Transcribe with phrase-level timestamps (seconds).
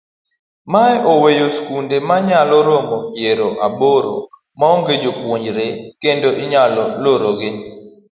[0.71, 4.13] Mae oweyo skunde manyalo romo piero aboro
[4.59, 5.63] maonge jopuonje
[6.01, 7.49] kendo inyalo lorogi.